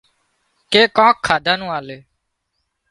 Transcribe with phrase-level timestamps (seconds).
[0.71, 1.97] ڪي ڪانڪ کاڌا نُون آلي